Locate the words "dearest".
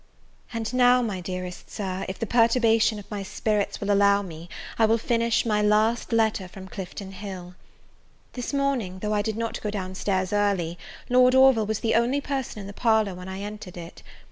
1.21-1.69